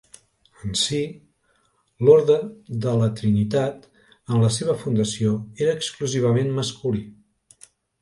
[0.69, 1.01] En si,
[2.07, 2.39] l'Orde
[2.87, 7.09] de la Trinitat, en la seva fundació, era exclusivament masculí.